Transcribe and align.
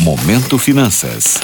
Momento 0.00 0.56
Finanças. 0.58 1.38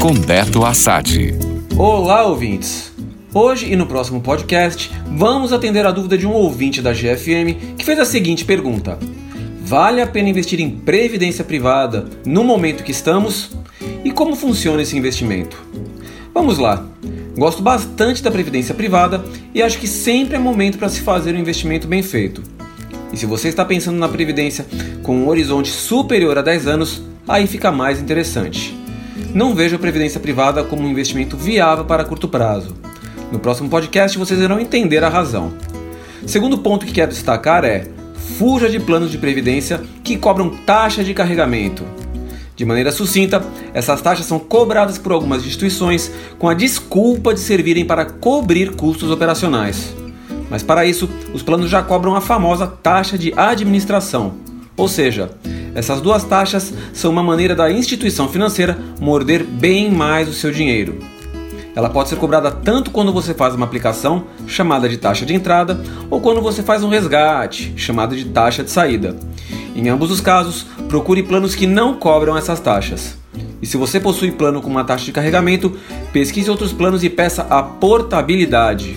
Com 0.00 0.12
Beto 0.12 0.64
Assad. 0.64 1.32
Olá, 1.78 2.24
ouvintes! 2.24 2.92
Hoje 3.32 3.72
e 3.72 3.76
no 3.76 3.86
próximo 3.86 4.20
podcast, 4.20 4.90
vamos 5.06 5.52
atender 5.52 5.86
a 5.86 5.92
dúvida 5.92 6.18
de 6.18 6.26
um 6.26 6.32
ouvinte 6.32 6.82
da 6.82 6.92
GFM 6.92 7.76
que 7.78 7.84
fez 7.84 8.00
a 8.00 8.04
seguinte 8.04 8.44
pergunta: 8.44 8.98
Vale 9.62 10.02
a 10.02 10.06
pena 10.08 10.28
investir 10.28 10.58
em 10.58 10.68
previdência 10.68 11.44
privada 11.44 12.10
no 12.26 12.42
momento 12.42 12.82
que 12.82 12.90
estamos? 12.90 13.52
E 14.04 14.10
como 14.10 14.34
funciona 14.34 14.82
esse 14.82 14.98
investimento? 14.98 15.56
Vamos 16.34 16.58
lá! 16.58 16.84
Gosto 17.38 17.62
bastante 17.62 18.20
da 18.20 18.32
previdência 18.32 18.74
privada 18.74 19.24
e 19.54 19.62
acho 19.62 19.78
que 19.78 19.86
sempre 19.86 20.34
é 20.34 20.40
momento 20.40 20.76
para 20.76 20.88
se 20.88 21.02
fazer 21.02 21.36
um 21.36 21.38
investimento 21.38 21.86
bem 21.86 22.02
feito. 22.02 22.42
E 23.12 23.16
se 23.16 23.26
você 23.26 23.46
está 23.46 23.64
pensando 23.64 23.96
na 23.96 24.08
previdência 24.08 24.66
com 25.04 25.16
um 25.16 25.28
horizonte 25.28 25.70
superior 25.70 26.36
a 26.36 26.42
10 26.42 26.66
anos, 26.66 27.09
aí 27.26 27.46
fica 27.46 27.70
mais 27.70 28.00
interessante. 28.00 28.76
Não 29.34 29.54
vejo 29.54 29.76
a 29.76 29.78
previdência 29.78 30.20
privada 30.20 30.64
como 30.64 30.82
um 30.82 30.90
investimento 30.90 31.36
viável 31.36 31.84
para 31.84 32.04
curto 32.04 32.28
prazo. 32.28 32.74
No 33.30 33.38
próximo 33.38 33.68
podcast 33.68 34.18
vocês 34.18 34.40
irão 34.40 34.58
entender 34.58 35.04
a 35.04 35.08
razão. 35.08 35.52
Segundo 36.26 36.58
ponto 36.58 36.84
que 36.84 36.92
quero 36.92 37.10
destacar 37.10 37.64
é: 37.64 37.86
fuja 38.38 38.68
de 38.68 38.80
planos 38.80 39.10
de 39.10 39.18
previdência 39.18 39.80
que 40.02 40.16
cobram 40.16 40.50
taxa 40.50 41.04
de 41.04 41.14
carregamento. 41.14 41.84
De 42.56 42.64
maneira 42.66 42.92
sucinta, 42.92 43.42
essas 43.72 44.02
taxas 44.02 44.26
são 44.26 44.38
cobradas 44.38 44.98
por 44.98 45.12
algumas 45.12 45.46
instituições 45.46 46.12
com 46.38 46.46
a 46.46 46.52
desculpa 46.52 47.32
de 47.32 47.40
servirem 47.40 47.86
para 47.86 48.04
cobrir 48.04 48.72
custos 48.72 49.10
operacionais. 49.10 49.94
Mas 50.50 50.62
para 50.62 50.84
isso, 50.84 51.08
os 51.32 51.42
planos 51.42 51.70
já 51.70 51.82
cobram 51.82 52.14
a 52.14 52.20
famosa 52.20 52.66
taxa 52.66 53.16
de 53.16 53.32
administração. 53.34 54.34
Ou 54.76 54.88
seja, 54.88 55.30
essas 55.74 56.00
duas 56.00 56.24
taxas 56.24 56.72
são 56.92 57.10
uma 57.10 57.22
maneira 57.22 57.54
da 57.54 57.70
instituição 57.70 58.28
financeira 58.28 58.78
morder 59.00 59.44
bem 59.44 59.90
mais 59.90 60.28
o 60.28 60.32
seu 60.32 60.50
dinheiro. 60.50 60.98
Ela 61.74 61.88
pode 61.88 62.08
ser 62.08 62.16
cobrada 62.16 62.50
tanto 62.50 62.90
quando 62.90 63.12
você 63.12 63.32
faz 63.32 63.54
uma 63.54 63.64
aplicação, 63.64 64.24
chamada 64.46 64.88
de 64.88 64.96
taxa 64.96 65.24
de 65.24 65.34
entrada, 65.34 65.80
ou 66.10 66.20
quando 66.20 66.42
você 66.42 66.62
faz 66.62 66.82
um 66.82 66.88
resgate, 66.88 67.72
chamado 67.76 68.16
de 68.16 68.24
taxa 68.24 68.64
de 68.64 68.70
saída. 68.70 69.16
Em 69.74 69.88
ambos 69.88 70.10
os 70.10 70.20
casos, 70.20 70.66
procure 70.88 71.22
planos 71.22 71.54
que 71.54 71.66
não 71.66 71.94
cobram 71.94 72.36
essas 72.36 72.58
taxas. 72.58 73.16
E 73.62 73.66
se 73.66 73.76
você 73.76 74.00
possui 74.00 74.32
plano 74.32 74.60
com 74.60 74.68
uma 74.68 74.84
taxa 74.84 75.04
de 75.04 75.12
carregamento, 75.12 75.76
pesquise 76.12 76.50
outros 76.50 76.72
planos 76.72 77.04
e 77.04 77.10
peça 77.10 77.46
a 77.48 77.62
portabilidade. 77.62 78.96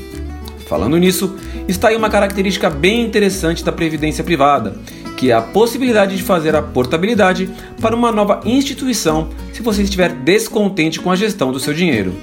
Falando 0.68 0.98
nisso, 0.98 1.36
está 1.68 1.90
aí 1.90 1.96
uma 1.96 2.10
característica 2.10 2.70
bem 2.70 3.06
interessante 3.06 3.64
da 3.64 3.72
previdência 3.72 4.24
privada, 4.24 4.76
que 5.18 5.32
é 5.32 5.34
a 5.34 5.42
possibilidade 5.42 6.16
de 6.16 6.24
fazer 6.24 6.56
a 6.56 6.62
portabilidade 6.62 7.50
para 7.82 7.96
uma 7.96 8.12
nova 8.12 8.42
instituição 8.46 9.30
se 9.52 9.62
você 9.62 9.84
estiver 9.84 10.12
descontente 10.14 11.00
com 11.00 11.12
a 11.12 11.16
gestão 11.16 11.52
do 11.52 11.60
seu 11.60 11.74
dinheiro. 11.74 12.14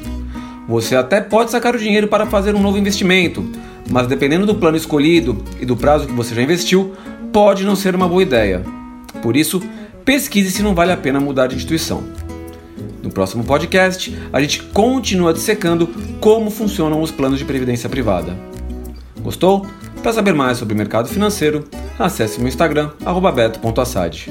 Você 0.68 0.94
até 0.94 1.20
pode 1.20 1.50
sacar 1.50 1.74
o 1.74 1.78
dinheiro 1.78 2.08
para 2.08 2.26
fazer 2.26 2.54
um 2.54 2.62
novo 2.62 2.78
investimento, 2.78 3.44
mas 3.90 4.06
dependendo 4.06 4.46
do 4.46 4.54
plano 4.54 4.76
escolhido 4.76 5.42
e 5.60 5.66
do 5.66 5.76
prazo 5.76 6.06
que 6.06 6.12
você 6.12 6.34
já 6.34 6.42
investiu, 6.42 6.94
pode 7.32 7.64
não 7.64 7.74
ser 7.74 7.94
uma 7.94 8.08
boa 8.08 8.22
ideia. 8.22 8.64
Por 9.22 9.36
isso, 9.36 9.60
pesquise 10.04 10.50
se 10.50 10.62
não 10.62 10.74
vale 10.74 10.92
a 10.92 10.96
pena 10.96 11.20
mudar 11.20 11.46
de 11.46 11.56
instituição. 11.56 12.04
No 13.02 13.10
próximo 13.10 13.42
podcast, 13.44 14.16
a 14.32 14.40
gente 14.40 14.62
continua 14.62 15.32
dissecando 15.32 15.88
como 16.20 16.50
funcionam 16.50 17.00
os 17.00 17.10
planos 17.10 17.38
de 17.38 17.44
previdência 17.44 17.88
privada. 17.88 18.36
Gostou? 19.20 19.66
Para 20.02 20.12
saber 20.12 20.34
mais 20.34 20.58
sobre 20.58 20.74
o 20.74 20.76
mercado 20.76 21.08
financeiro, 21.08 21.64
acesse 22.00 22.38
meu 22.38 22.48
Instagram, 22.48 22.90
beto.assad. 23.34 24.28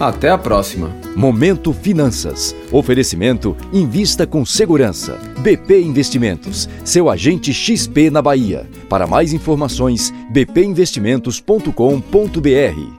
Até 0.00 0.30
a 0.30 0.38
próxima. 0.38 0.94
Momento 1.16 1.72
Finanças. 1.72 2.54
Oferecimento 2.70 3.56
Invista 3.72 4.24
com 4.26 4.46
Segurança. 4.46 5.18
BP 5.40 5.80
Investimentos, 5.80 6.68
seu 6.84 7.10
agente 7.10 7.52
XP 7.52 8.08
na 8.10 8.22
Bahia. 8.22 8.64
Para 8.88 9.08
mais 9.08 9.32
informações, 9.32 10.14
bpinvestimentos.com.br. 10.30 12.97